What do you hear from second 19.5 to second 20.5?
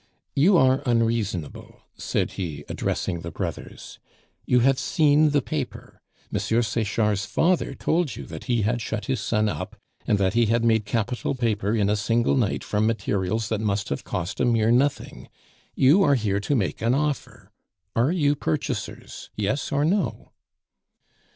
or no?"